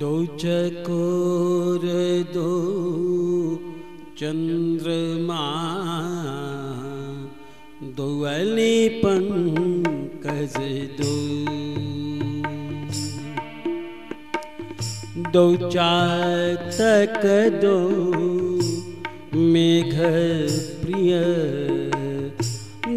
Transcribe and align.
दो 0.00 0.26
चकोर, 0.26 1.80
दो 2.34 2.50
चंद्रमा, 4.18 5.44
दो 7.96 8.22
अली 8.22 8.88
पंकज 8.88 10.56
दो। 11.00 11.14
दो 15.30 15.56
चातक, 15.56 17.22
दो 17.64 17.78
मेघ 19.36 19.94
प्रिय 20.82 21.20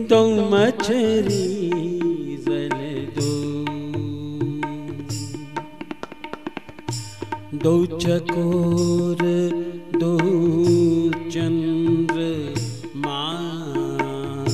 दो 0.09 0.49
मछरी 0.52 1.95
दो 7.64 7.73
चकोर 8.01 9.21
दो 10.00 10.11
चंद्र 11.33 12.23
माँ 13.05 14.46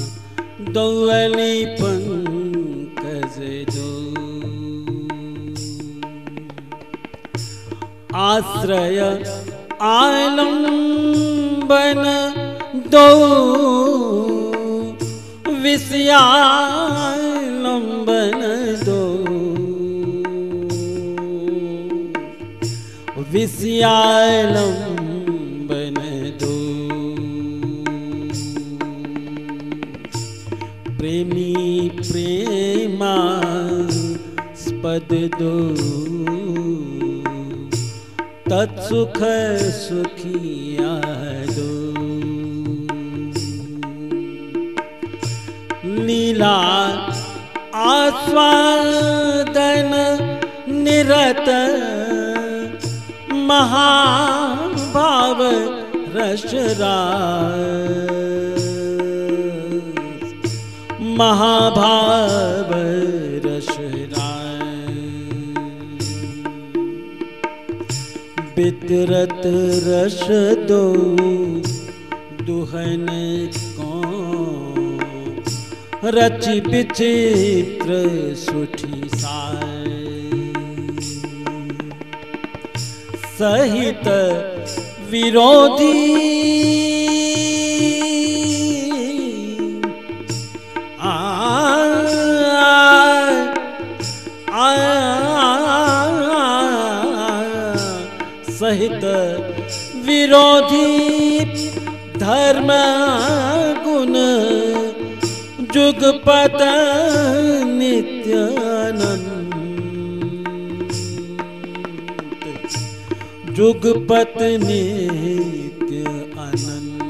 पंकज 1.81 3.37
दो 3.75 3.89
आश्रय 8.21 8.99
आलंबन 9.91 11.23
दो 12.95 13.07
विषयालम्बन 15.63 16.90
विषयालम्बन 23.31 23.88
दो 26.41 26.57
प्रेमी 30.98 31.54
प्रेमा 31.96 33.15
स्पद 34.55 35.12
दो। 35.40 35.55
तत्सुख 38.49 39.20
सुखिया 39.77 40.93
दो। 41.55 41.71
लीला 46.05 46.57
आस्वादन 47.88 49.91
निरत 50.84 51.48
महाभाव 53.52 55.40
रसरा 56.16 56.98
महाभाव 61.02 62.72
रसरा 63.46 64.29
बितरत 68.56 69.41
रस 69.88 70.24
दो 70.72 70.85
दुहन 72.46 73.06
को। 73.79 73.94
रचि 76.06 76.59
विचित्र 76.59 77.90
सुठी 78.35 79.09
साय। 79.16 79.81
सहित 83.41 84.07
विरोधी। 85.09 86.13
आ, 91.01 91.41
सहित 98.49 99.03
विरोधी 100.05 100.99
धर्म 102.17 102.69
गुण 103.87 104.13
जुगपत 105.73 106.57
नित्यानंद। 107.66 109.41
जुगपत 113.61 114.38
नित्य 114.39 115.97
आनंद। 116.39 117.01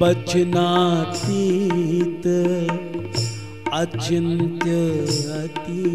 बचनातीत 0.00 2.26
अचिंत्य 3.72 4.70
अति 5.38 5.86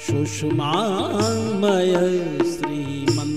सुषमामय 0.00 1.94
श्रीमन। 2.52 3.32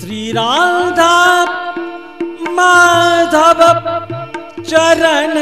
श्री 0.00 0.20
राधा 0.32 1.44
माधव 2.50 3.60
चरण 4.62 5.34